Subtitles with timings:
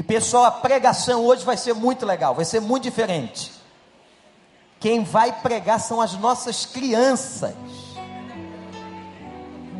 [0.00, 3.52] E pessoal, a pregação hoje vai ser muito legal, vai ser muito diferente.
[4.80, 7.54] Quem vai pregar são as nossas crianças,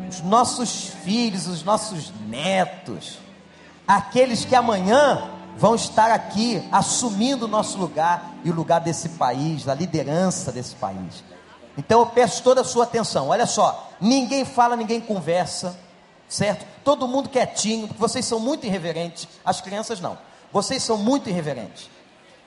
[0.07, 3.17] os nossos filhos, os nossos netos,
[3.87, 9.65] aqueles que amanhã vão estar aqui assumindo o nosso lugar e o lugar desse país,
[9.65, 11.23] da liderança desse país.
[11.75, 13.29] Então eu peço toda a sua atenção.
[13.29, 15.75] Olha só, ninguém fala, ninguém conversa,
[16.31, 16.65] certo?
[16.81, 19.27] Todo mundo quietinho, porque vocês são muito irreverentes.
[19.43, 20.17] As crianças não.
[20.51, 21.89] Vocês são muito irreverentes.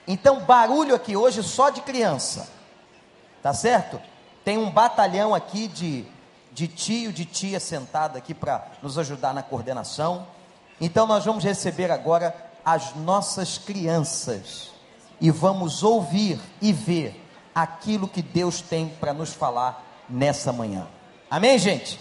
[0.08, 2.48] Então, barulho aqui hoje só de criança.
[3.42, 4.00] Tá certo?
[4.42, 6.06] Tem um batalhão aqui de,
[6.50, 10.26] de tio, de tia sentado aqui para nos ajudar na coordenação.
[10.80, 14.70] Então, nós vamos receber agora as nossas crianças
[15.20, 17.22] e vamos ouvir e ver
[17.54, 20.86] aquilo que Deus tem para nos falar nessa manhã.
[21.30, 22.00] Amém, gente?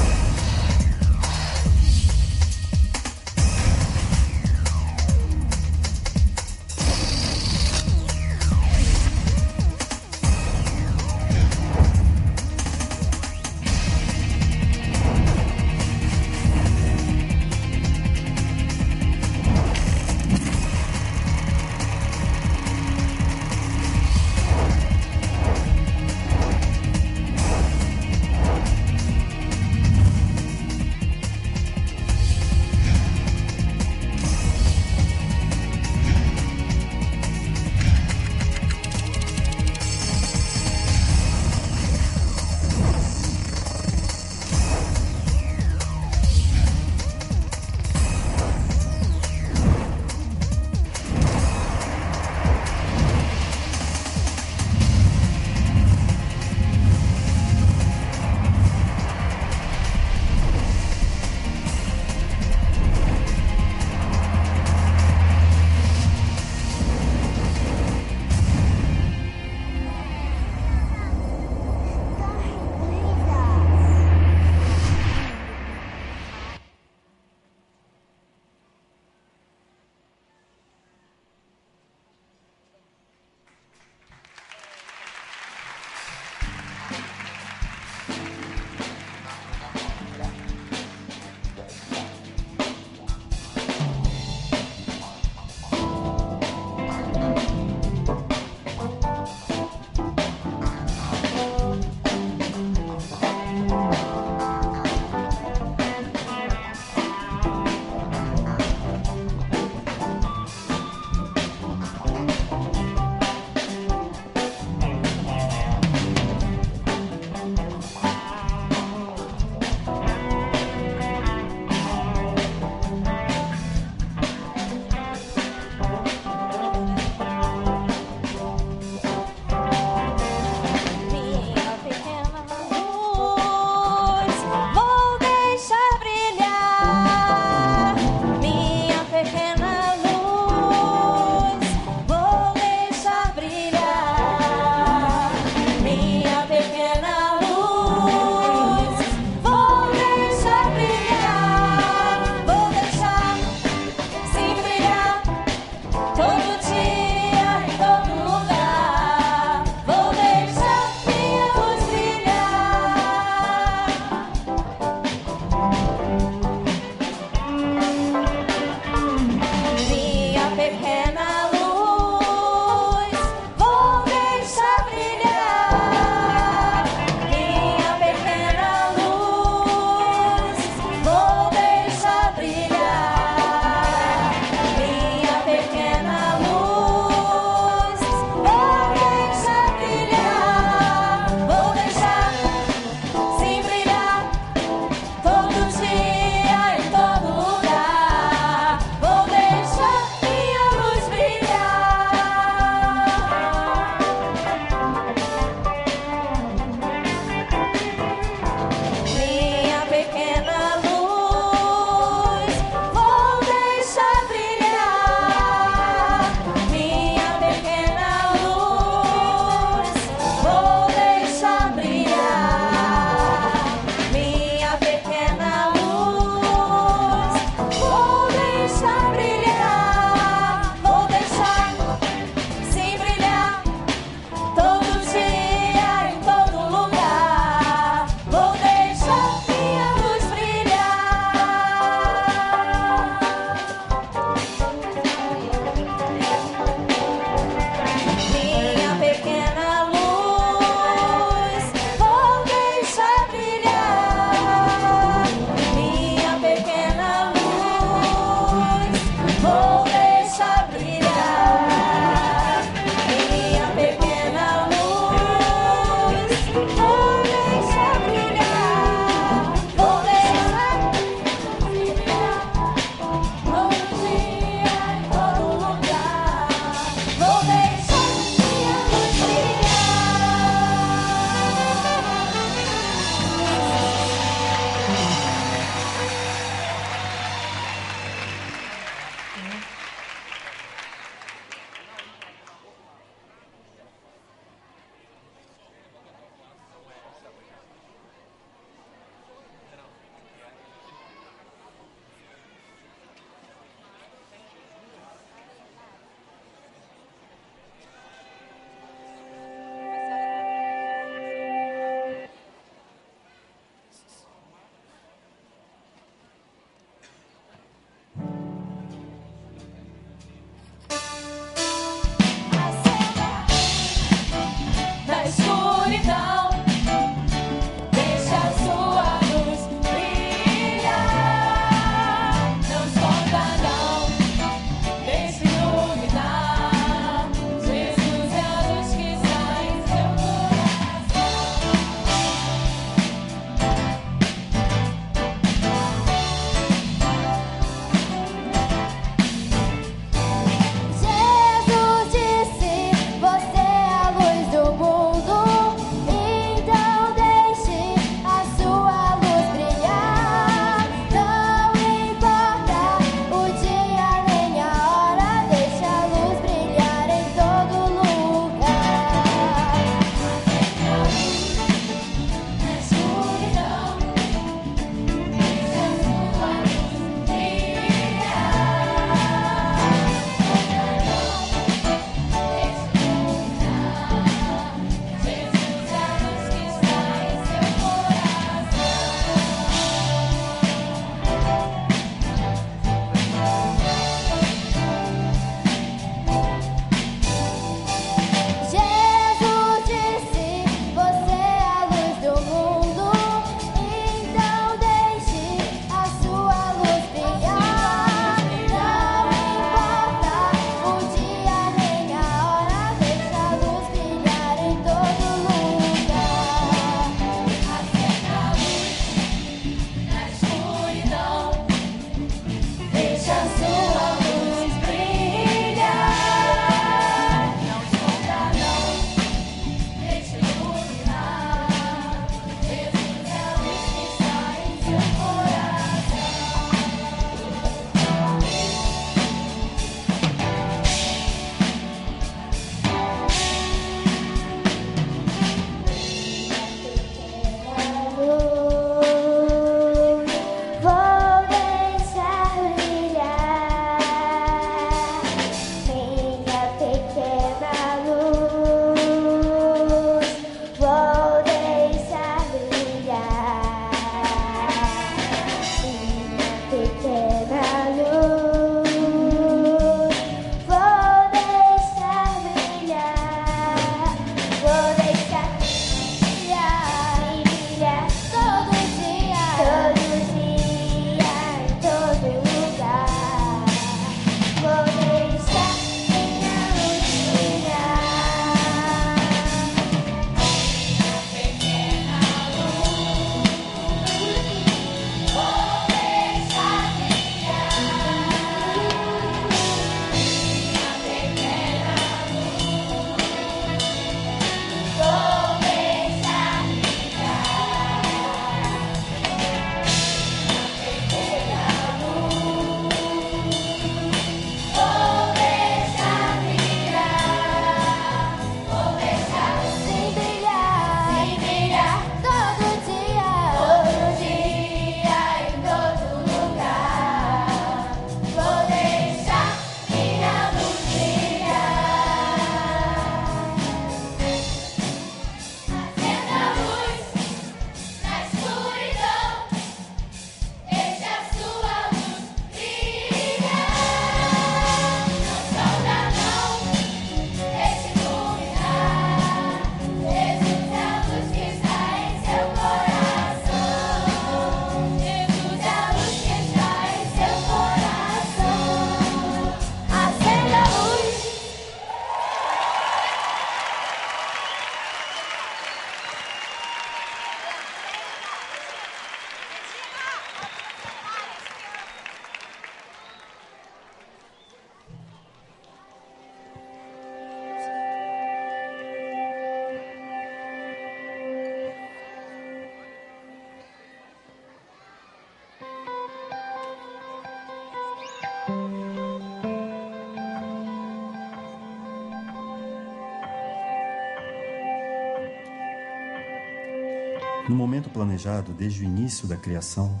[597.92, 600.00] Planejado desde o início da criação,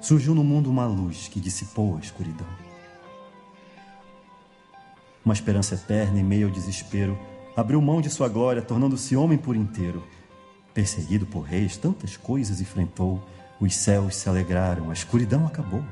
[0.00, 2.46] surgiu no mundo uma luz que dissipou a escuridão.
[5.24, 7.18] Uma esperança eterna em meio ao desespero
[7.56, 10.04] abriu mão de sua glória, tornando-se homem por inteiro.
[10.72, 13.26] Perseguido por reis, tantas coisas enfrentou,
[13.60, 15.82] os céus se alegraram, a escuridão acabou.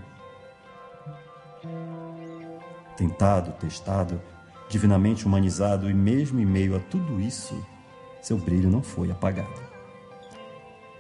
[2.97, 4.21] Tentado, testado,
[4.69, 7.61] divinamente humanizado, e mesmo em meio a tudo isso,
[8.23, 9.74] seu brilho não foi apagado.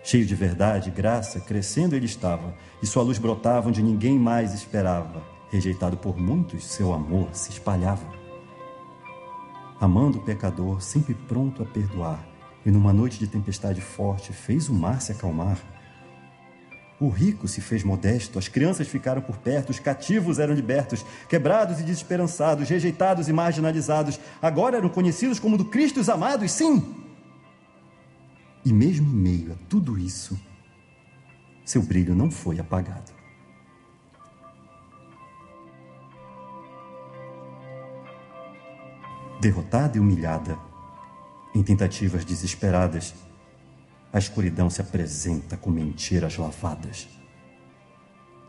[0.05, 4.53] Cheio de verdade e graça, crescendo ele estava, e sua luz brotava onde ninguém mais
[4.53, 5.23] esperava.
[5.51, 8.07] Rejeitado por muitos, seu amor se espalhava.
[9.81, 12.23] Amando o pecador, sempre pronto a perdoar,
[12.67, 15.57] e numa noite de tempestade forte fez o mar se acalmar.
[17.01, 21.81] O rico se fez modesto, as crianças ficaram por perto, os cativos eram libertos, quebrados
[21.81, 27.04] e desesperançados, rejeitados e marginalizados, agora eram conhecidos como do Cristo os amados, sim.
[28.65, 30.41] E mesmo em meio a tudo isso,
[31.65, 33.13] seu brilho não foi apagado.
[39.41, 40.59] Derrotada e humilhada,
[41.55, 43.15] em tentativas desesperadas,
[44.11, 47.09] a escuridão se apresenta com mentiras lavadas.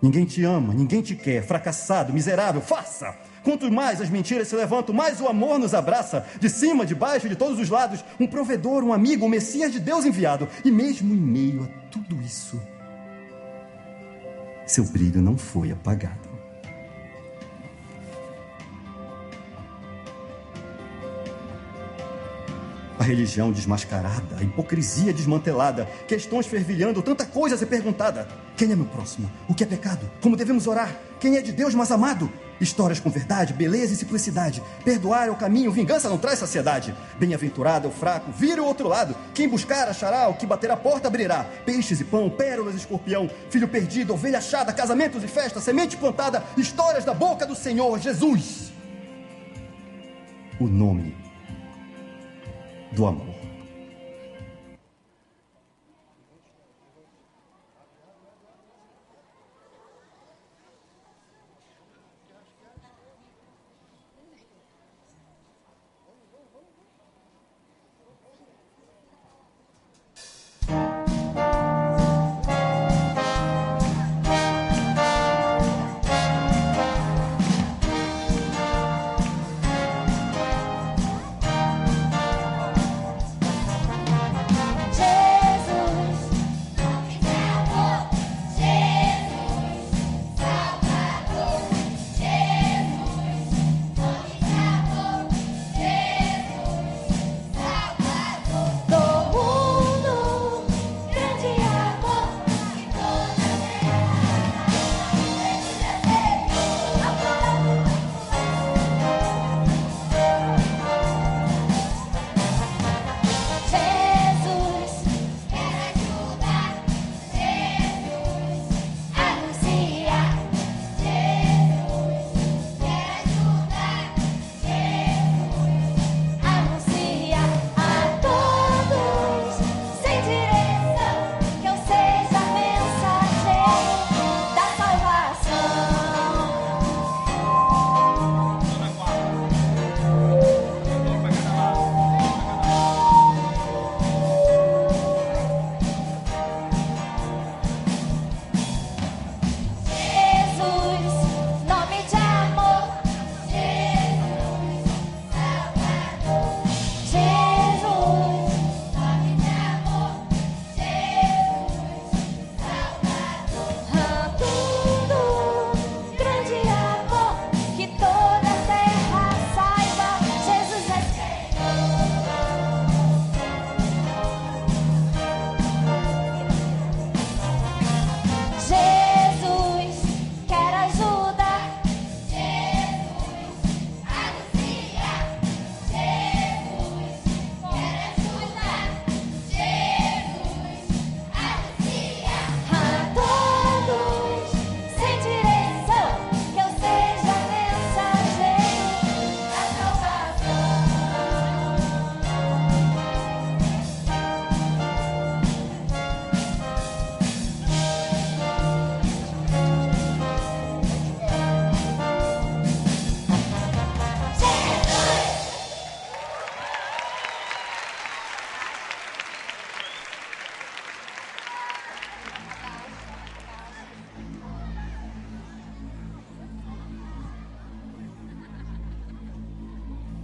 [0.02, 3.18] Ninguém te ama, ninguém te quer, fracassado, miserável, faça!
[3.46, 7.30] Quanto mais as mentiras se levantam, mais o amor nos abraça, de cima, de baixo,
[7.30, 10.50] de todos os lados, um provedor, um amigo, um Messias de Deus enviado.
[10.66, 12.60] E mesmo em meio a tudo isso,
[14.66, 16.35] seu brilho não foi apagado.
[23.06, 28.28] Religião desmascarada, a hipocrisia desmantelada, questões fervilhando, tanta coisa a ser perguntada.
[28.58, 29.32] Quem é meu próximo?
[29.48, 30.10] O que é pecado?
[30.22, 30.94] Como devemos orar?
[31.20, 32.30] Quem é de Deus mais amado?
[32.60, 34.64] Histórias com verdade, beleza e simplicidade.
[34.84, 36.96] Perdoar é o caminho, vingança não traz saciedade.
[37.20, 39.16] Bem-aventurado é o fraco, vira o outro lado.
[39.34, 41.46] Quem buscar achará, o que bater a porta abrirá.
[41.66, 46.44] Peixes e pão, pérolas e escorpião, filho perdido, ovelha achada, casamentos e festa, semente plantada,
[46.58, 48.72] histórias da boca do Senhor Jesus.
[50.60, 51.25] O nome
[52.96, 53.35] do amor.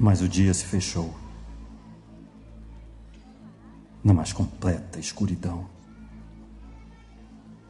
[0.04, 1.14] Mas o dia se fechou.
[4.04, 5.70] Na mais completa escuridão.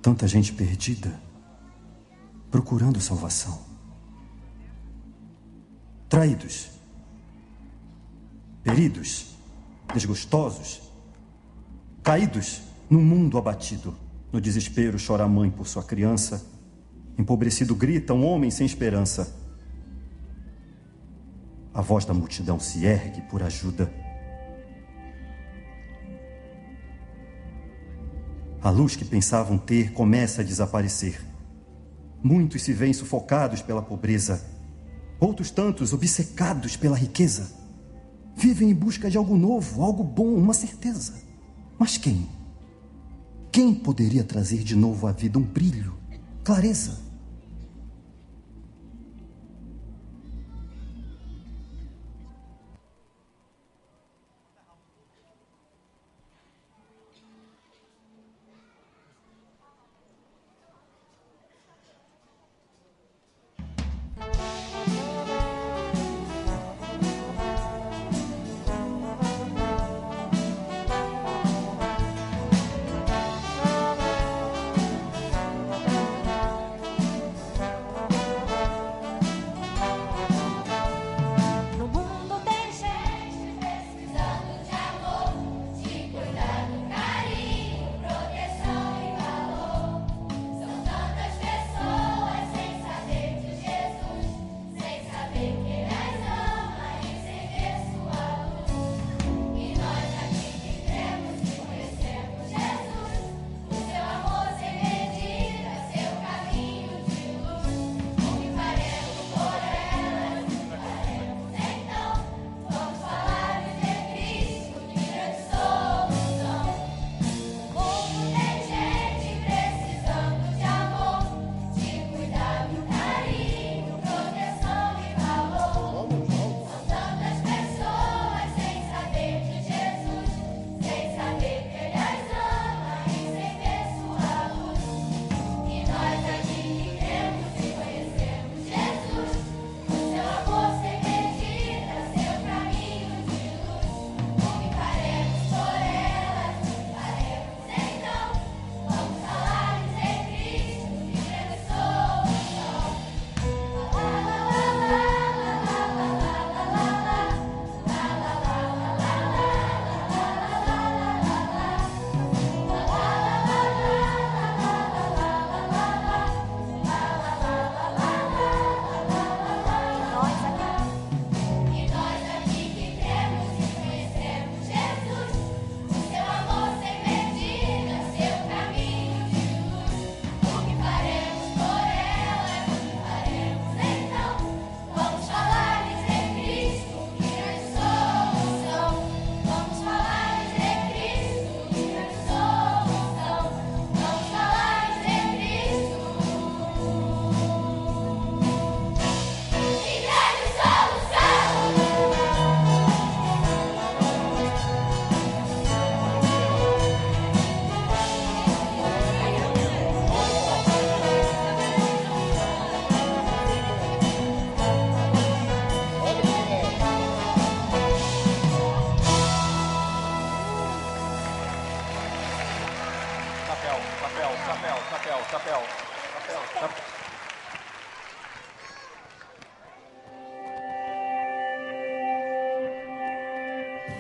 [0.02, 1.22] Tanta gente perdida,
[2.50, 3.60] procurando salvação.
[6.08, 6.70] Traídos,
[8.64, 9.36] feridos,
[9.94, 10.84] desgostosos,
[12.02, 13.94] caídos num mundo abatido.
[14.32, 16.46] No desespero chora a mãe por sua criança.
[17.18, 19.41] Empobrecido grita um homem sem esperança.
[21.82, 23.92] A voz da multidão se ergue por ajuda.
[28.62, 31.20] A luz que pensavam ter começa a desaparecer.
[32.22, 34.46] Muitos se veem sufocados pela pobreza,
[35.20, 37.52] outros tantos obcecados pela riqueza.
[38.36, 41.16] Vivem em busca de algo novo, algo bom, uma certeza.
[41.80, 42.30] Mas quem?
[43.52, 45.98] Quem poderia trazer de novo à vida um brilho,
[46.44, 47.11] clareza?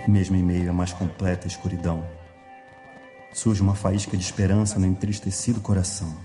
[0.08, 2.04] Mesmo em meio à mais completa escuridão,
[3.34, 6.16] surge uma faísca de esperança no entristecido coração.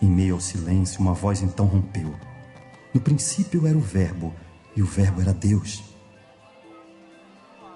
[0.00, 2.14] Em meio ao silêncio, uma voz então rompeu.
[2.94, 4.32] No princípio era o Verbo,
[4.76, 5.82] e o Verbo era Deus.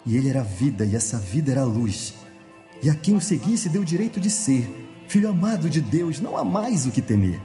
[0.07, 2.15] E ele era a vida, e essa vida era a luz.
[2.83, 4.69] E a quem o seguisse deu o direito de ser,
[5.09, 7.41] filho amado de Deus, não há mais o que temer.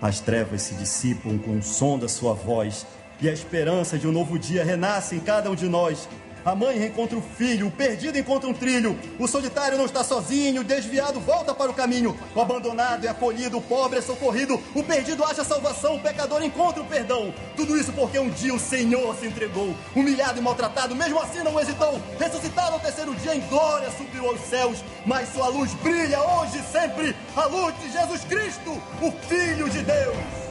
[0.00, 2.86] As trevas se dissipam com o som da sua voz,
[3.20, 6.08] e a esperança de um novo dia renasce em cada um de nós.
[6.44, 10.62] A mãe reencontra o filho, o perdido encontra um trilho, o solitário não está sozinho,
[10.62, 14.82] o desviado volta para o caminho, o abandonado é acolhido, o pobre é socorrido, o
[14.82, 17.34] perdido acha salvação, o pecador encontra o perdão.
[17.54, 21.60] Tudo isso porque um dia o Senhor se entregou, humilhado e maltratado, mesmo assim não
[21.60, 26.60] hesitou, ressuscitado ao terceiro dia em glória, subiu aos céus, mas sua luz brilha hoje
[26.60, 28.70] e sempre, a luz de Jesus Cristo,
[29.02, 30.47] o Filho de Deus.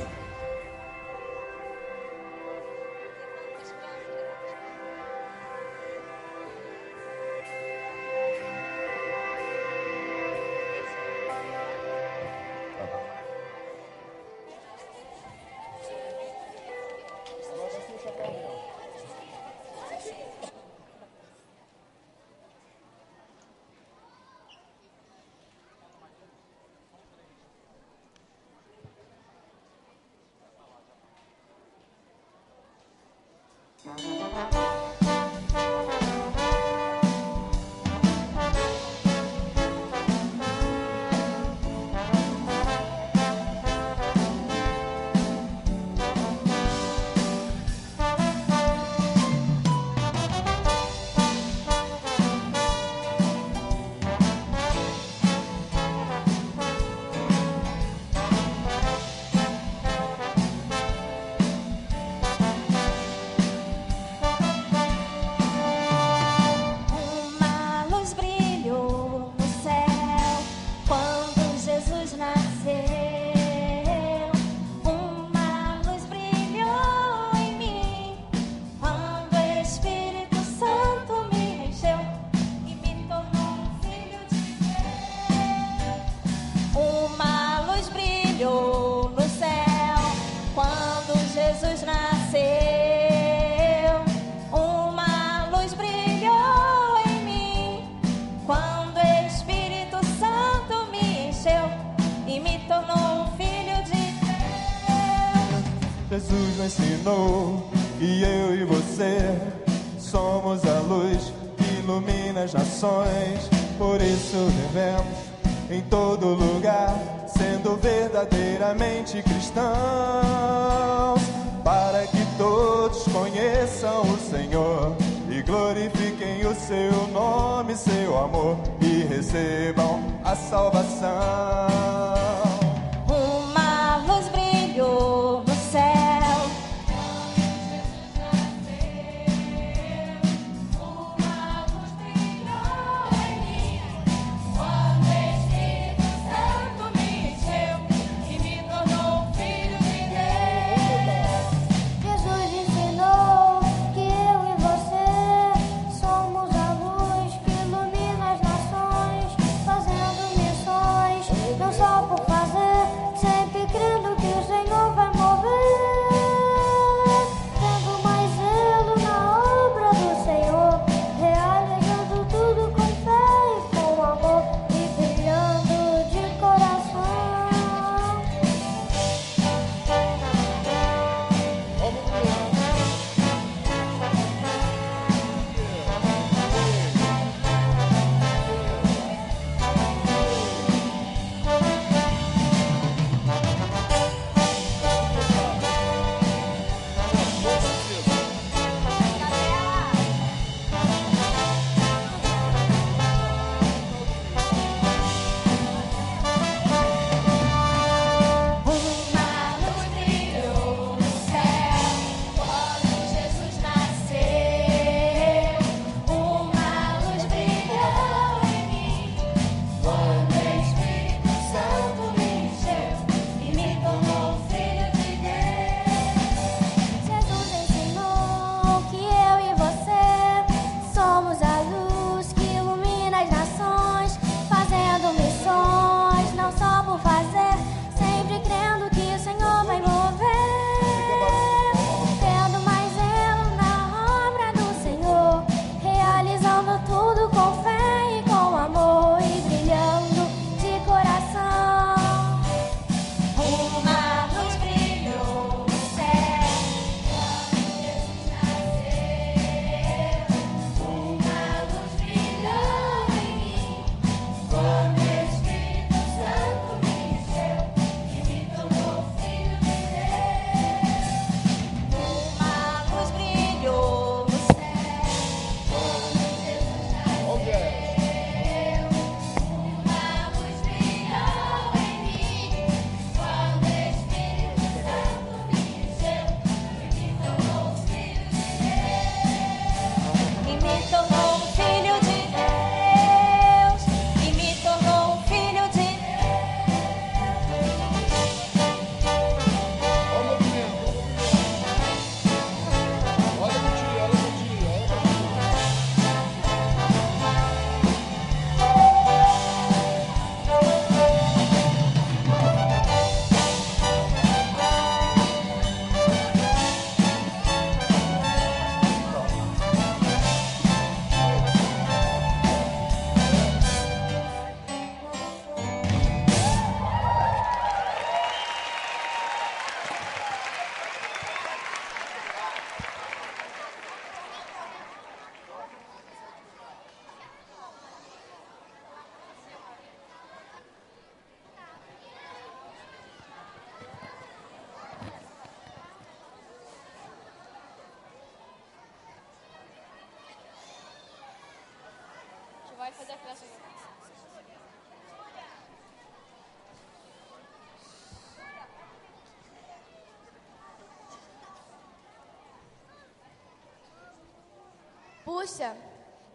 [365.47, 365.77] Puxa,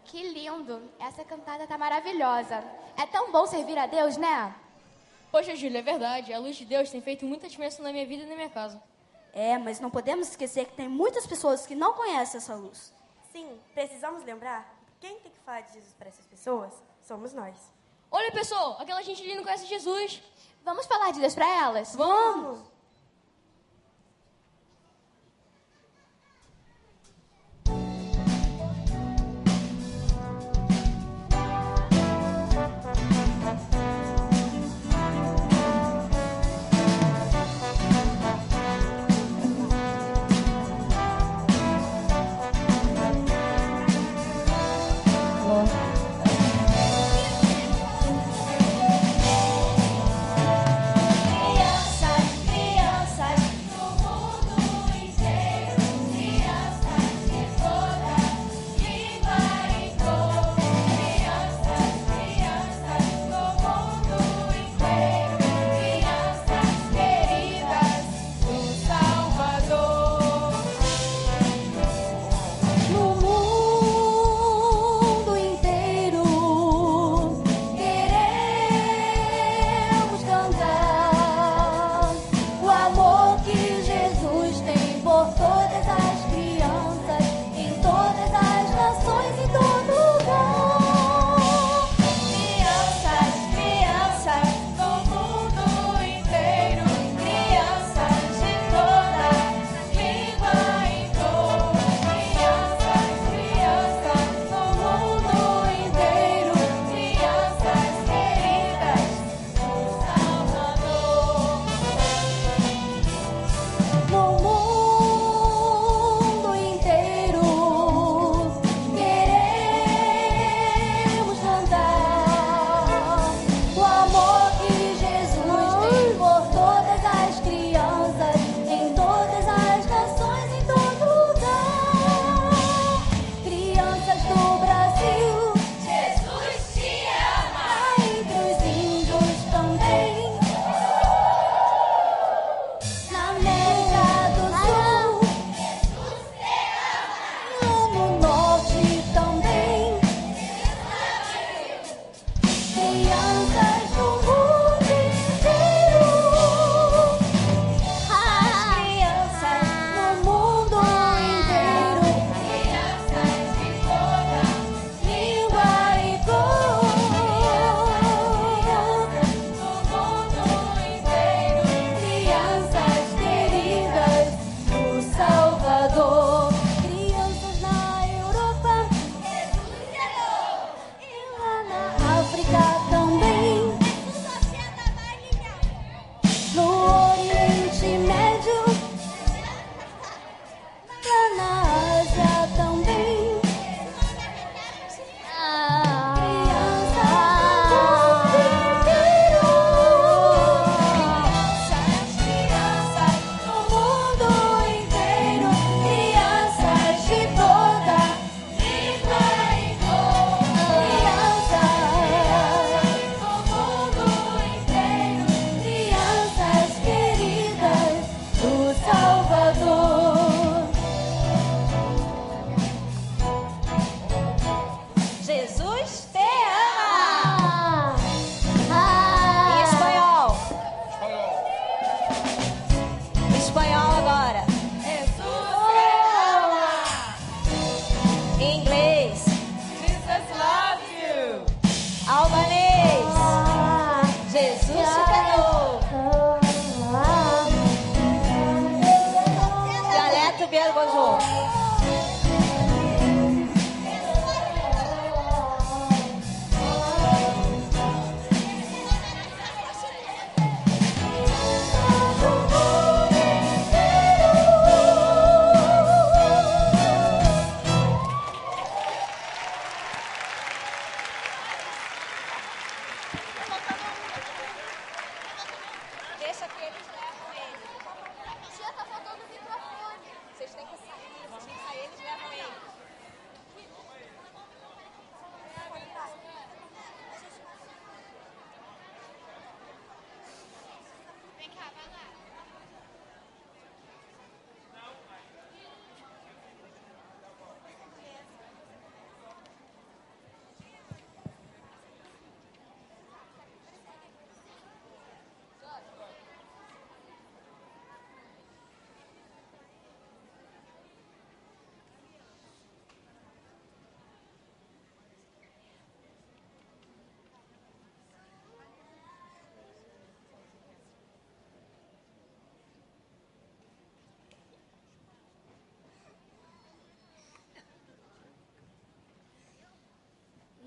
[0.05, 0.91] que lindo!
[0.99, 2.63] Essa cantada tá maravilhosa.
[2.97, 4.55] É tão bom servir a Deus, né?
[5.31, 6.33] Poxa, Júlia, é verdade.
[6.33, 8.81] A luz de Deus tem feito muita diferença na minha vida e na minha casa.
[9.31, 12.91] É, mas não podemos esquecer que tem muitas pessoas que não conhecem essa luz.
[13.31, 16.73] Sim, precisamos lembrar que quem tem que falar de Jesus para essas pessoas
[17.03, 17.55] somos nós.
[18.09, 20.23] Olha, pessoal, aquela gente ali não conhece Jesus.
[20.63, 21.95] Vamos falar de Deus para elas?
[21.95, 22.72] Vamos!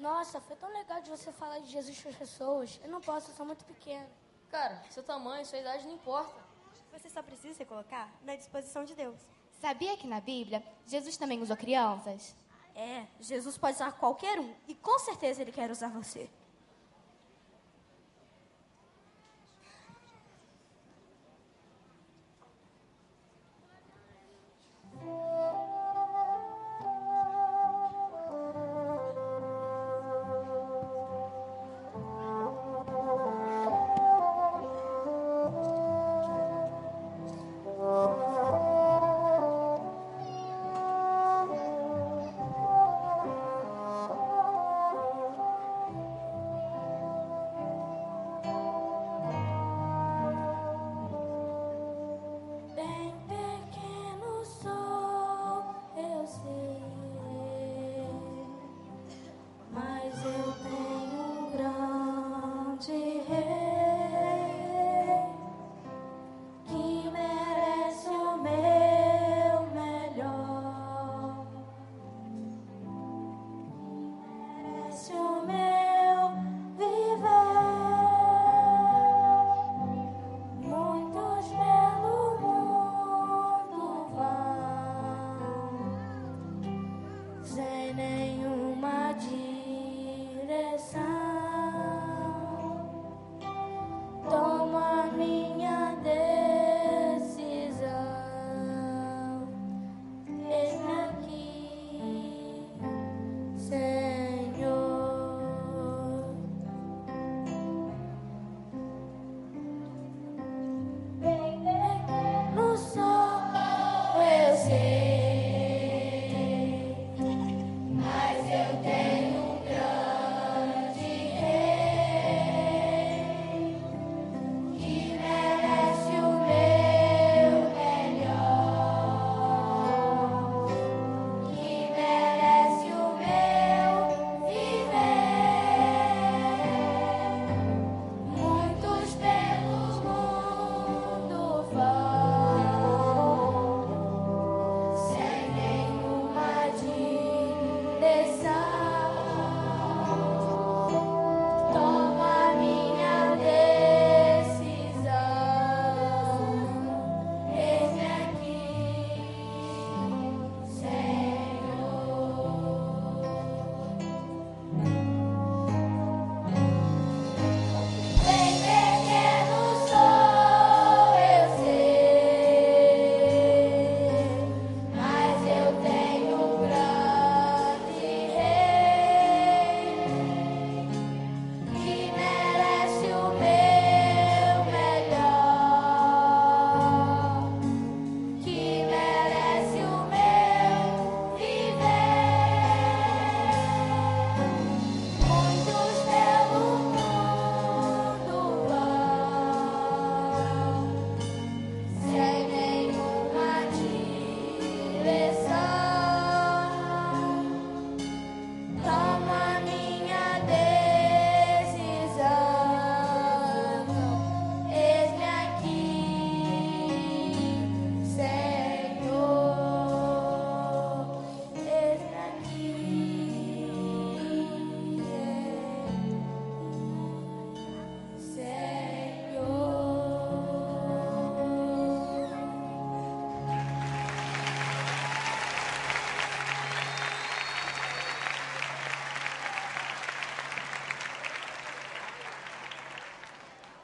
[0.07, 2.80] Nossa, foi tão legal de você falar de Jesus para as pessoas.
[2.84, 4.09] Eu não posso, eu sou muito pequena.
[4.48, 6.40] Cara, seu tamanho, sua idade não importa.
[6.92, 9.18] Você só precisa se colocar na disposição de Deus.
[9.61, 12.36] Sabia que na Bíblia, Jesus também usou crianças?
[12.72, 14.54] É, Jesus pode usar qualquer um.
[14.68, 16.30] E com certeza ele quer usar você.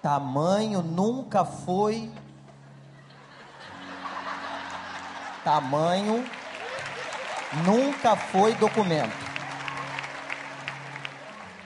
[0.02, 2.10] Tamanho nunca foi.
[5.44, 6.28] Tamanho
[7.64, 9.14] nunca foi documento.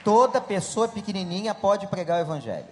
[0.03, 2.67] Toda pessoa pequenininha pode pregar o evangelho.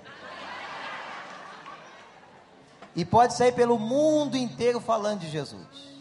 [2.96, 5.96] E pode sair pelo mundo inteiro falando de Jesus.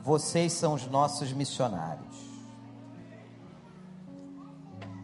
[0.00, 2.16] Vocês são os nossos missionários.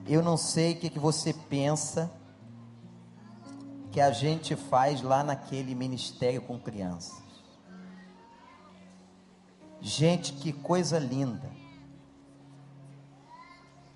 [0.06, 2.19] Eu não sei o que, que você pensa
[3.92, 7.20] que a gente faz lá naquele ministério com crianças.
[9.80, 11.50] Gente, que coisa linda.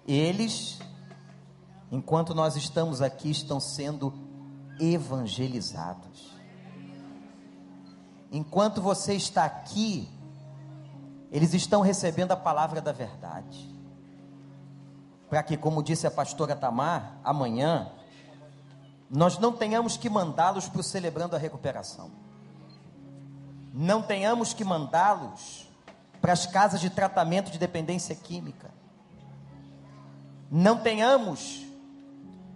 [0.06, 0.78] Eles,
[1.92, 4.12] enquanto nós estamos aqui, estão sendo
[4.80, 6.34] evangelizados.
[8.32, 10.08] Enquanto você está aqui,
[11.30, 13.72] eles estão recebendo a palavra da verdade.
[15.28, 17.90] para que, como disse a pastora Tamar, amanhã
[19.10, 22.10] nós não tenhamos que mandá-los para o Celebrando a Recuperação.
[23.72, 25.68] Não tenhamos que mandá-los
[26.20, 28.72] para as casas de tratamento de dependência química.
[30.50, 31.66] Não tenhamos,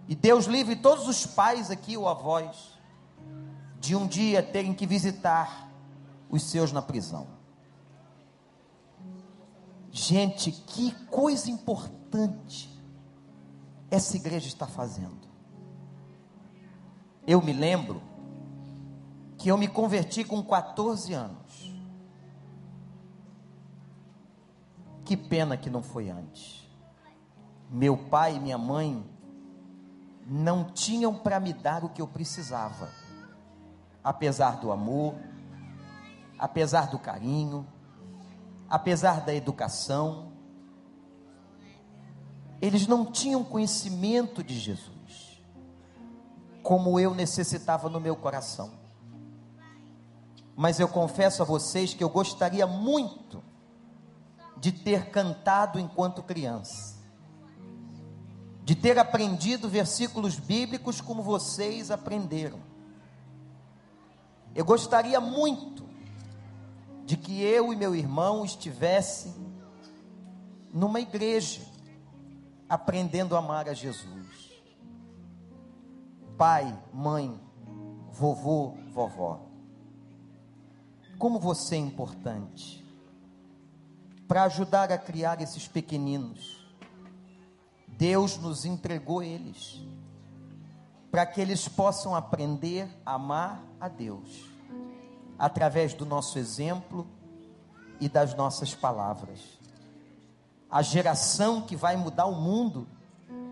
[0.07, 2.77] e Deus livre todos os pais aqui ou avós,
[3.79, 5.69] de um dia terem que visitar
[6.29, 7.27] os seus na prisão.
[9.91, 12.69] Gente, que coisa importante
[13.91, 15.18] essa igreja está fazendo.
[17.29, 18.01] Eu me lembro
[19.37, 21.71] que eu me converti com 14 anos.
[25.05, 26.67] Que pena que não foi antes.
[27.69, 29.07] Meu pai e minha mãe
[30.25, 32.89] não tinham para me dar o que eu precisava.
[34.03, 35.13] Apesar do amor,
[36.39, 37.63] apesar do carinho,
[38.67, 40.31] apesar da educação,
[42.59, 44.98] eles não tinham conhecimento de Jesus,
[46.69, 48.69] como eu necessitava no meu coração.
[50.55, 53.43] Mas eu confesso a vocês que eu gostaria muito
[54.55, 56.95] de ter cantado enquanto criança,
[58.63, 62.59] de ter aprendido versículos bíblicos como vocês aprenderam.
[64.53, 65.89] Eu gostaria muito
[67.03, 69.33] de que eu e meu irmão estivessem
[70.71, 71.61] numa igreja,
[72.69, 74.48] aprendendo a amar a Jesus.
[76.39, 77.37] Pai, mãe,
[78.13, 79.41] vovô, vovó.
[81.17, 82.81] Como você é importante
[84.25, 86.65] para ajudar a criar esses pequeninos.
[87.87, 89.81] Deus nos entregou eles
[91.11, 94.45] para que eles possam aprender a amar a Deus
[95.37, 97.05] através do nosso exemplo
[97.99, 99.59] e das nossas palavras.
[100.71, 102.87] A geração que vai mudar o mundo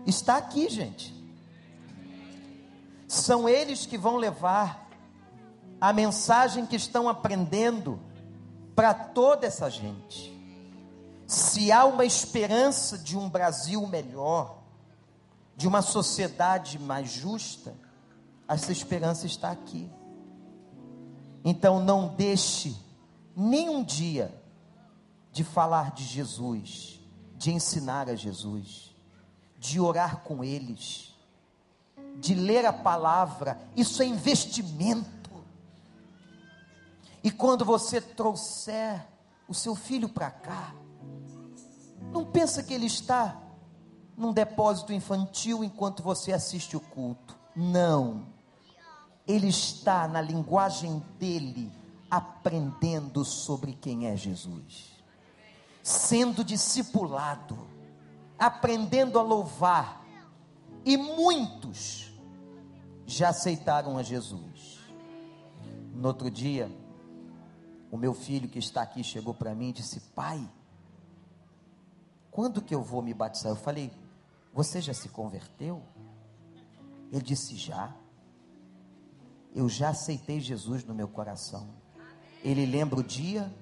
[0.06, 1.17] está aqui, gente.
[3.08, 4.86] São eles que vão levar
[5.80, 7.98] a mensagem que estão aprendendo
[8.76, 10.36] para toda essa gente.
[11.26, 14.58] Se há uma esperança de um Brasil melhor,
[15.56, 17.74] de uma sociedade mais justa,
[18.46, 19.90] essa esperança está aqui.
[21.44, 22.76] Então não deixe
[23.34, 24.34] nem um dia
[25.32, 27.00] de falar de Jesus,
[27.36, 28.94] de ensinar a Jesus,
[29.58, 31.07] de orar com eles,
[32.20, 33.58] de ler a palavra.
[33.76, 35.30] Isso é investimento.
[37.22, 39.06] E quando você trouxer
[39.48, 40.74] o seu filho para cá,
[42.12, 43.36] não pensa que ele está
[44.16, 47.36] num depósito infantil enquanto você assiste o culto.
[47.54, 48.26] Não.
[49.26, 51.70] Ele está na linguagem dele
[52.10, 54.96] aprendendo sobre quem é Jesus.
[55.82, 57.58] Sendo discipulado,
[58.38, 60.04] aprendendo a louvar.
[60.84, 62.07] E muitos
[63.18, 64.78] já aceitaram a Jesus.
[65.92, 66.70] No outro dia,
[67.90, 70.48] o meu filho que está aqui chegou para mim e disse: Pai,
[72.30, 73.50] quando que eu vou me batizar?
[73.50, 73.90] Eu falei:
[74.54, 75.82] Você já se converteu?
[77.10, 77.92] Ele disse: Já.
[79.52, 81.68] Eu já aceitei Jesus no meu coração.
[82.44, 83.52] Ele lembra o dia,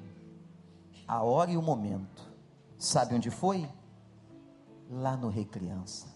[1.08, 2.30] a hora e o momento.
[2.76, 3.66] Sabe onde foi?
[4.90, 6.15] Lá no Recriança.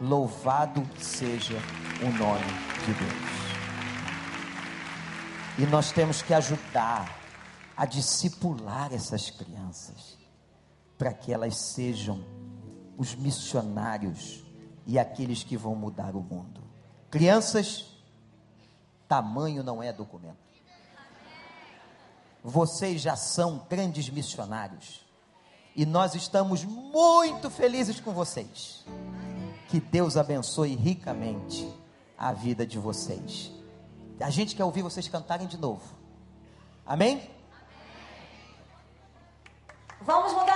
[0.00, 1.58] Louvado seja
[2.00, 2.46] o nome
[2.86, 3.40] de Deus.
[5.58, 7.20] E nós temos que ajudar
[7.76, 10.16] a discipular essas crianças,
[10.96, 12.24] para que elas sejam
[12.96, 14.42] os missionários
[14.86, 16.62] e aqueles que vão mudar o mundo.
[17.10, 17.86] Crianças,
[19.06, 20.38] tamanho não é documento.
[22.42, 25.04] Vocês já são grandes missionários.
[25.76, 28.84] E nós estamos muito felizes com vocês.
[29.70, 31.72] Que Deus abençoe ricamente
[32.18, 33.52] a vida de vocês.
[34.20, 35.94] A gente quer ouvir vocês cantarem de novo.
[36.84, 37.30] Amém?
[40.00, 40.49] Vamos mudar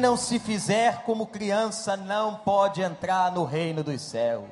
[0.00, 4.48] não se fizer como criança não pode entrar no reino dos céus.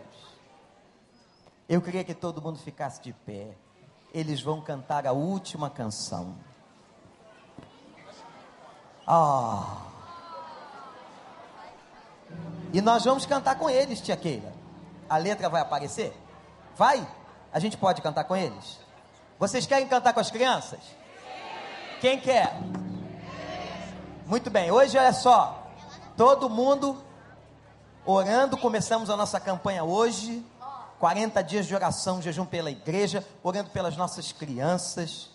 [1.69, 3.49] Eu queria que todo mundo ficasse de pé.
[4.13, 6.37] Eles vão cantar a última canção.
[9.07, 9.83] Ah.
[12.73, 14.53] E nós vamos cantar com eles, tia Keila.
[15.09, 16.15] A letra vai aparecer?
[16.77, 17.07] Vai?
[17.53, 18.79] A gente pode cantar com eles?
[19.39, 20.81] Vocês querem cantar com as crianças?
[22.01, 22.55] Quem quer?
[24.29, 25.73] Muito bem, hoje olha só.
[26.15, 27.03] Todo mundo
[28.05, 30.45] orando, começamos a nossa campanha hoje.
[30.99, 35.31] 40 dias de oração, jejum pela igreja, orando pelas nossas crianças,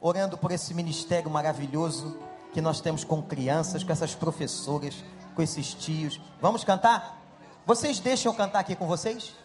[0.00, 2.18] orando por esse ministério maravilhoso
[2.52, 5.04] que nós temos com crianças, com essas professoras,
[5.36, 6.20] com esses tios.
[6.40, 7.22] Vamos cantar?
[7.64, 9.36] Vocês deixam eu cantar aqui com vocês?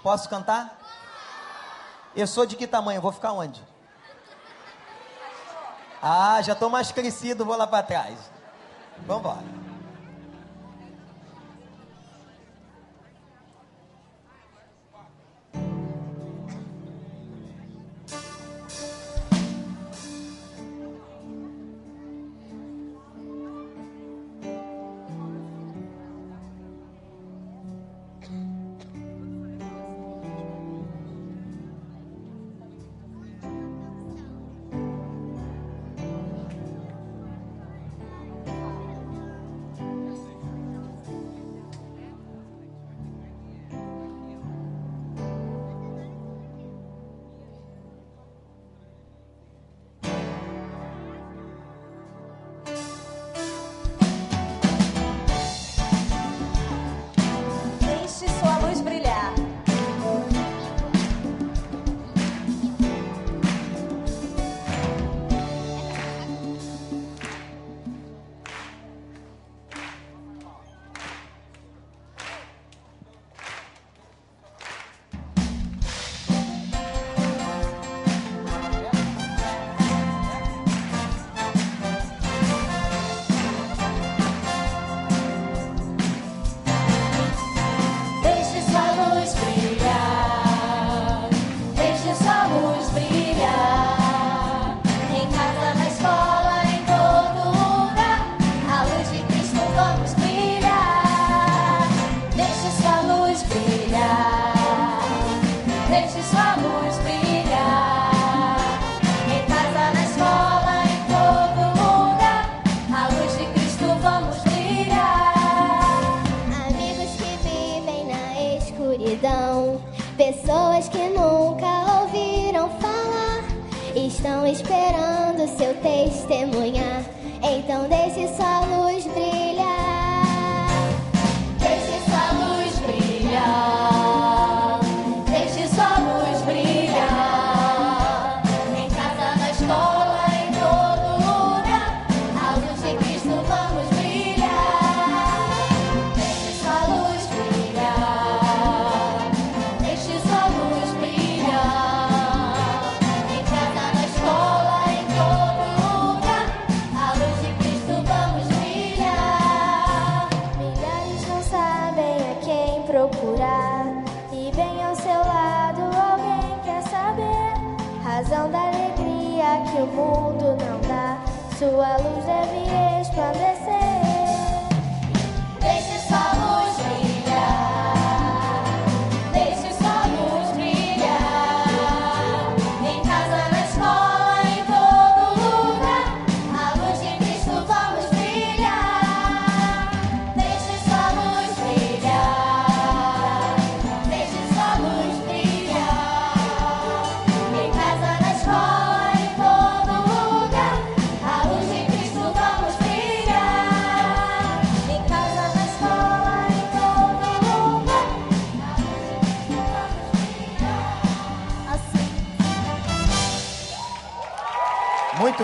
[0.00, 0.80] Posso cantar?
[2.14, 3.02] Eu sou de que tamanho?
[3.02, 3.60] Vou ficar onde?
[6.02, 8.18] Ah, já estou mais crescido, vou lá para trás.
[9.06, 9.71] Vamos embora.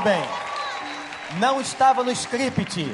[0.08, 0.24] Bem.
[1.38, 2.90] Não estava no script.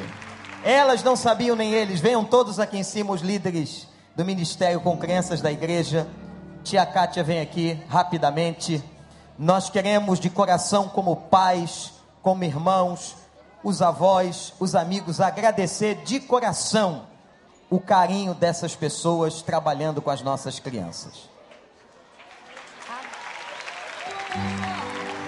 [0.64, 2.00] Elas não sabiam nem eles.
[2.00, 3.86] Venham todos aqui em cima, os líderes
[4.16, 6.08] do ministério com crenças da igreja.
[6.64, 8.82] Tia Kátia vem aqui rapidamente.
[9.38, 13.14] Nós queremos de coração, como pais, como irmãos,
[13.62, 17.06] os avós, os amigos, agradecer de coração
[17.70, 21.28] o carinho dessas pessoas trabalhando com as nossas crianças.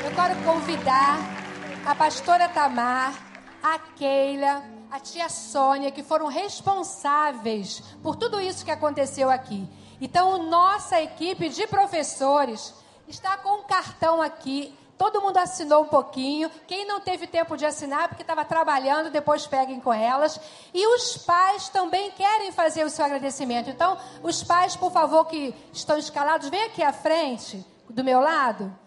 [0.05, 1.45] Eu quero convidar
[1.87, 3.14] a pastora Tamar
[3.62, 9.68] a Keila, a tia Sônia, que foram responsáveis por tudo isso que aconteceu aqui.
[10.01, 12.74] Então, nossa equipe de professores
[13.07, 14.76] está com um cartão aqui.
[14.99, 16.51] Todo mundo assinou um pouquinho.
[16.66, 20.41] Quem não teve tempo de assinar porque estava trabalhando, depois peguem com elas.
[20.74, 23.70] E os pais também querem fazer o seu agradecimento.
[23.70, 28.86] Então, os pais, por favor, que estão escalados, vem aqui à frente, do meu lado.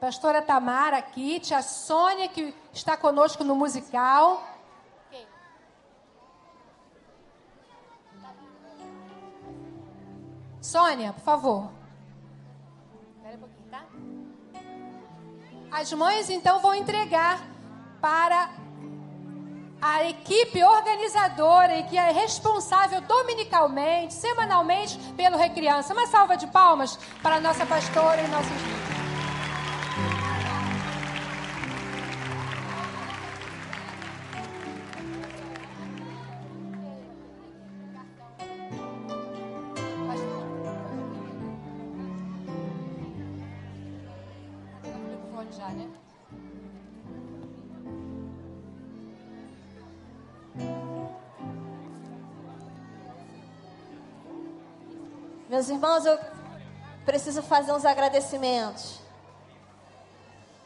[0.00, 4.42] Pastora Tamara aqui, tia Sônia, que está conosco no musical.
[10.62, 11.70] Sônia, por favor.
[13.16, 13.84] Espera um pouquinho, tá?
[15.70, 17.40] As mães então vão entregar
[18.00, 18.50] para
[19.82, 25.92] a equipe organizadora e que é responsável dominicalmente, semanalmente pelo Recriança.
[25.92, 28.99] Uma salva de palmas para a nossa pastora e nossos já,
[55.70, 56.18] irmãos, eu
[57.04, 59.00] preciso fazer uns agradecimentos.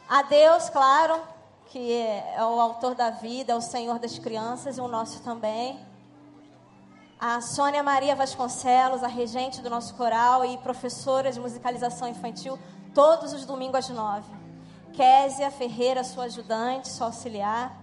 [0.09, 1.21] A Deus, claro,
[1.67, 5.79] que é o autor da vida, é o Senhor das crianças e o nosso também.
[7.19, 12.59] A Sônia Maria Vasconcelos, a regente do nosso coral e professora de musicalização infantil,
[12.93, 14.31] todos os domingos às nove.
[14.93, 17.77] Késia Ferreira, sua ajudante, sua auxiliar.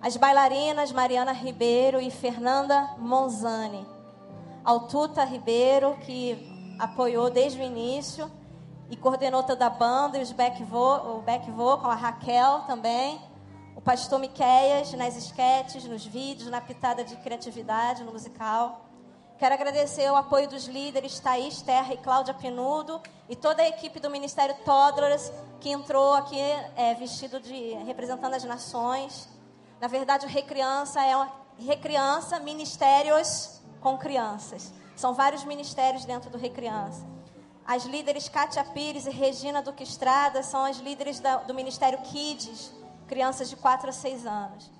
[0.00, 3.86] As bailarinas Mariana Ribeiro e Fernanda Monzani.
[4.64, 6.49] Altuta Ribeiro, que
[6.80, 8.30] apoiou desde o início
[8.88, 13.20] e coordenou toda a banda, e os back vo o back vocal, a Raquel também.
[13.76, 18.86] O pastor Miqueias nas esquetes, nos vídeos, na pitada de criatividade no musical.
[19.38, 23.98] Quero agradecer o apoio dos líderes Thaís Terra e Cláudia Pinudo e toda a equipe
[23.98, 26.38] do Ministério Toddlers que entrou aqui
[26.76, 29.28] é, vestido de representando as nações.
[29.80, 34.74] Na verdade, o Recriança é uma Recriança Ministérios com crianças.
[35.00, 37.06] São vários ministérios dentro do Recriança.
[37.66, 42.70] As líderes Kátia Pires e Regina Duque Estrada são as líderes do Ministério Kids,
[43.08, 44.70] crianças de 4 a 6 anos.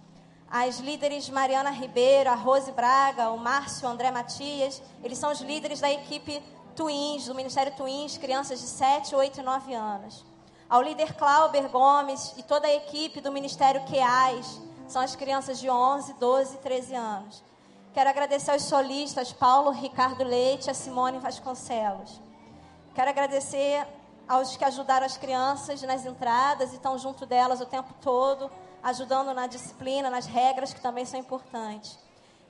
[0.50, 5.80] As líderes Mariana Ribeiro, a Rose Braga, o Márcio André Matias, eles são os líderes
[5.80, 6.42] da equipe
[6.76, 10.26] Twins, do Ministério Twins, crianças de 7, 8 e 9 anos.
[10.68, 15.70] Ao líder Clauber Gomes e toda a equipe do Ministério QAIS, são as crianças de
[15.70, 17.42] 11, 12 e 13 anos.
[17.92, 22.20] Quero agradecer aos solistas Paulo Ricardo Leite e a Simone Vasconcelos.
[22.94, 23.84] Quero agradecer
[24.28, 28.48] aos que ajudaram as crianças nas entradas e estão junto delas o tempo todo,
[28.80, 31.98] ajudando na disciplina, nas regras que também são importantes.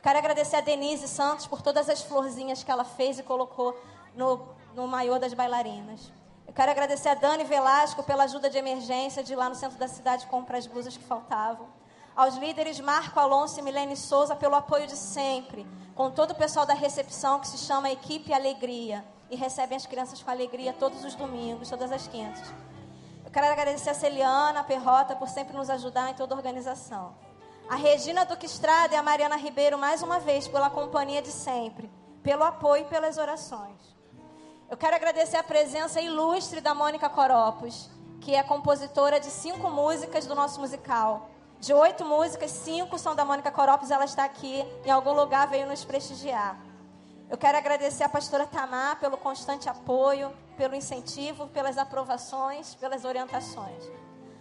[0.02, 3.74] Quero agradecer a Denise Santos por todas as florzinhas que ela fez e colocou
[4.14, 6.12] no, no maiô das bailarinas.
[6.46, 9.78] Eu quero agradecer a Dani Velasco pela ajuda de emergência de ir lá no centro
[9.78, 11.79] da cidade comprar as blusas que faltavam.
[12.20, 15.66] Aos líderes Marco Alonso e Milene Souza pelo apoio de sempre.
[15.94, 19.02] Com todo o pessoal da recepção que se chama Equipe Alegria.
[19.30, 22.52] E recebem as crianças com alegria todos os domingos, todas as quintas.
[23.24, 27.14] Eu quero agradecer a Celiana, a Perrota, por sempre nos ajudar em toda a organização.
[27.66, 31.90] A Regina Duque Estrada e a Mariana Ribeiro, mais uma vez, pela companhia de sempre,
[32.22, 33.96] pelo apoio e pelas orações.
[34.68, 37.88] Eu quero agradecer a presença ilustre da Mônica Coropos,
[38.20, 41.30] que é compositora de cinco músicas do nosso musical.
[41.60, 45.68] De oito músicas, cinco são da Mônica Coropos, ela está aqui, em algum lugar veio
[45.68, 46.58] nos prestigiar.
[47.28, 53.84] Eu quero agradecer a pastora Tamar pelo constante apoio, pelo incentivo, pelas aprovações, pelas orientações.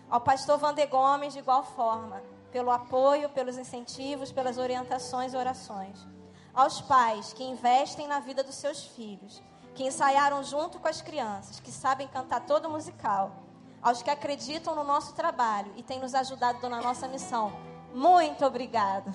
[0.09, 6.07] Ao pastor Vander Gomes, de igual forma, pelo apoio, pelos incentivos, pelas orientações e orações.
[6.53, 9.43] Aos pais que investem na vida dos seus filhos,
[9.75, 13.48] que ensaiaram junto com as crianças, que sabem cantar todo musical.
[13.81, 17.53] Aos que acreditam no nosso trabalho e têm nos ajudado na nossa missão.
[17.93, 19.13] Muito obrigada.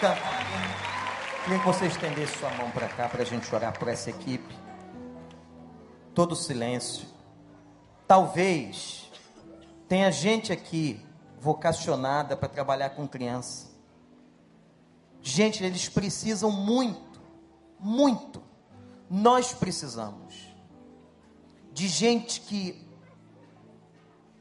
[0.00, 0.20] Canta.
[1.44, 4.54] Queria que você estendesse sua mão para cá para a gente orar por essa equipe.
[6.14, 7.06] Todo silêncio.
[8.06, 9.10] Talvez
[9.88, 11.04] tenha gente aqui
[11.38, 13.70] vocacionada para trabalhar com criança.
[15.22, 17.20] Gente, eles precisam muito,
[17.78, 18.42] muito.
[19.10, 20.53] Nós precisamos
[21.74, 22.88] de gente que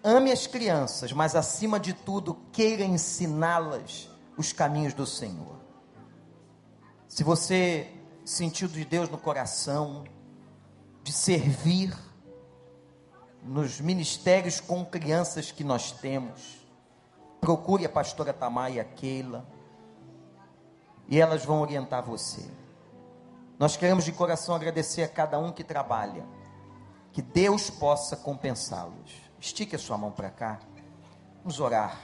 [0.03, 5.57] ame as crianças, mas acima de tudo queira ensiná-las os caminhos do Senhor.
[7.07, 7.91] Se você
[8.23, 10.05] sentiu de Deus no coração,
[11.03, 11.93] de servir,
[13.43, 16.65] nos ministérios com crianças que nós temos.
[17.41, 19.45] Procure a pastora Tamar e a Keila.
[21.09, 22.49] E elas vão orientar você.
[23.59, 26.23] Nós queremos de coração agradecer a cada um que trabalha.
[27.13, 29.21] Que Deus possa compensá-los.
[29.39, 30.59] Estique a sua mão para cá.
[31.43, 31.99] Vamos orar.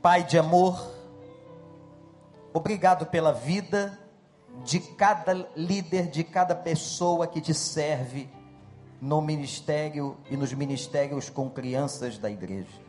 [0.00, 0.80] Pai de amor,
[2.54, 3.98] obrigado pela vida
[4.64, 8.30] de cada líder, de cada pessoa que te serve
[9.00, 12.80] no ministério e nos ministérios com crianças da igreja.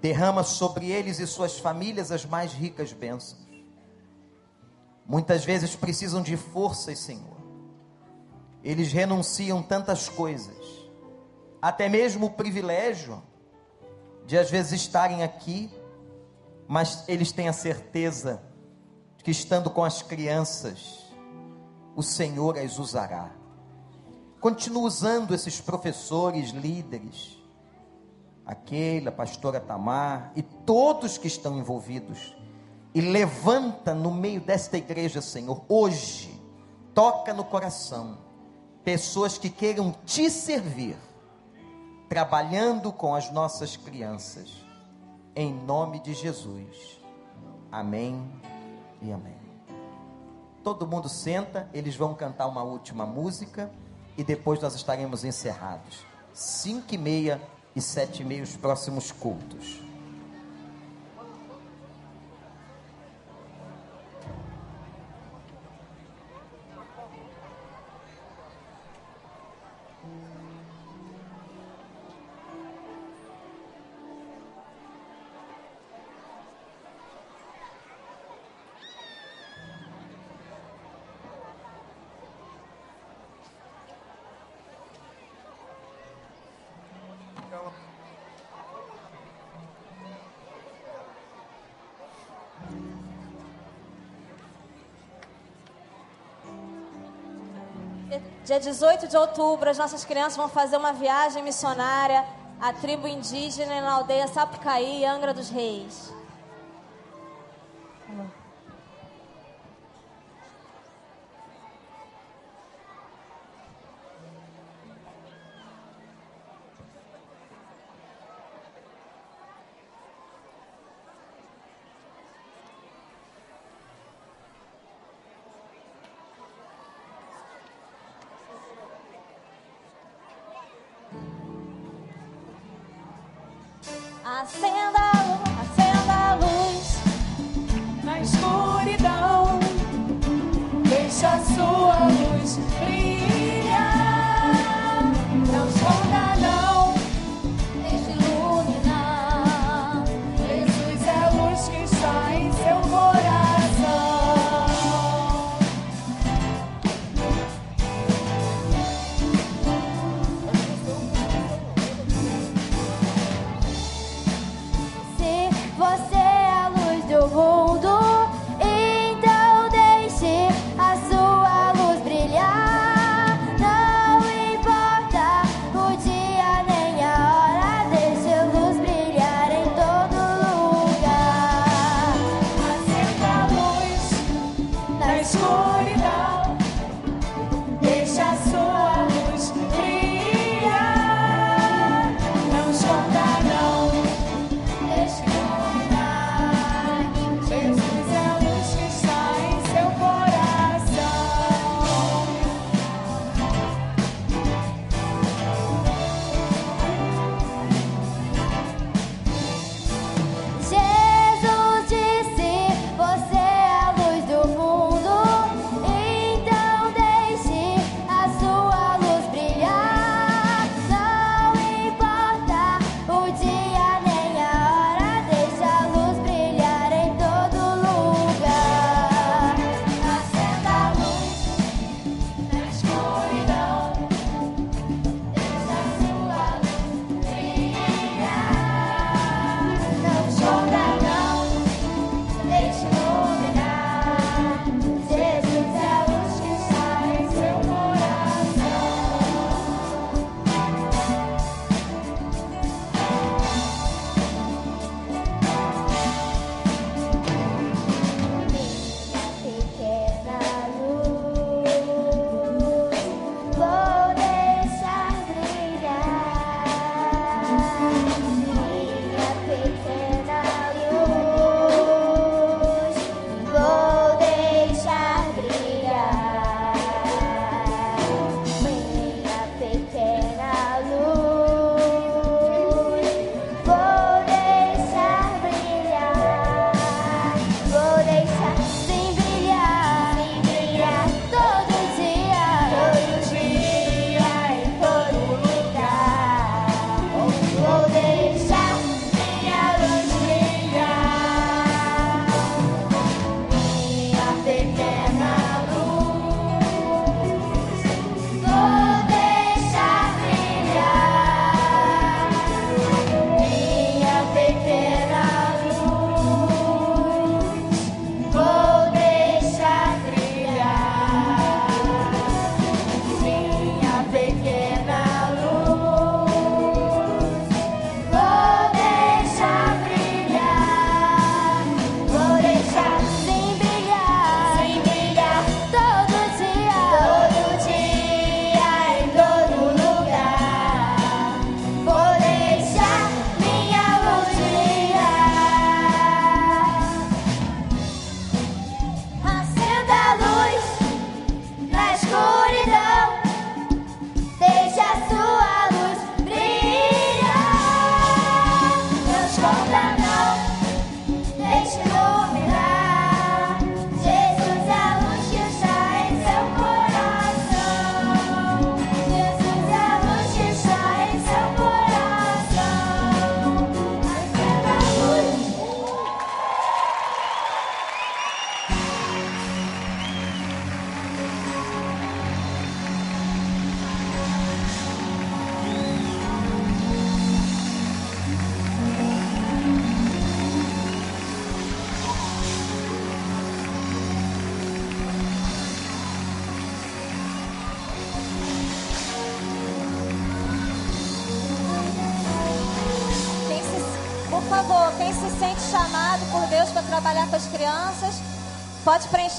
[0.00, 3.46] Derrama sobre eles e suas famílias as mais ricas bênçãos.
[5.06, 7.39] Muitas vezes precisam de forças, Senhor.
[8.62, 10.56] Eles renunciam tantas coisas,
[11.60, 13.22] até mesmo o privilégio
[14.26, 15.70] de às vezes estarem aqui,
[16.68, 18.42] mas eles têm a certeza
[19.16, 21.06] de que estando com as crianças,
[21.96, 23.30] o Senhor as usará.
[24.40, 27.36] Continua usando esses professores, líderes,
[28.46, 32.36] a Keila, a pastora Tamar e todos que estão envolvidos.
[32.94, 36.40] E levanta no meio desta igreja, Senhor, hoje,
[36.94, 38.18] toca no coração,
[38.84, 40.96] pessoas que queiram te servir,
[42.08, 44.64] trabalhando com as nossas crianças,
[45.34, 47.00] em nome de Jesus.
[47.70, 48.20] Amém
[49.00, 49.38] e amém.
[50.62, 53.70] Todo mundo senta, eles vão cantar uma última música
[54.16, 56.04] e depois nós estaremos encerrados.
[56.34, 57.40] Cinco e meia
[57.74, 59.89] e sete e meia os próximos cultos.
[98.50, 102.24] Dia 18 de outubro, as nossas crianças vão fazer uma viagem missionária
[102.60, 106.12] à tribo indígena na aldeia Sapucaí, Angra dos Reis.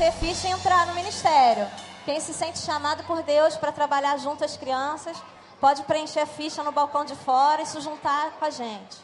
[0.10, 1.68] Ficha e entrar no ministério.
[2.06, 5.22] Quem se sente chamado por Deus para trabalhar junto às crianças,
[5.60, 8.98] pode preencher ficha no balcão de fora e se juntar com a gente.